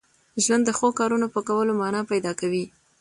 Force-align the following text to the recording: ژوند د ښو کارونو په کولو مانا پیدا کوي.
ژوند 0.43 0.63
د 0.65 0.69
ښو 0.77 0.87
کارونو 0.99 1.27
په 1.33 1.39
کولو 1.47 1.71
مانا 1.81 2.01
پیدا 2.11 2.31
کوي. 2.41 2.65